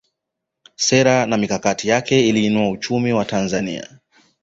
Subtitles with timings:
[0.75, 3.99] sera na mikakati yake iliinua uchumi wa tanzania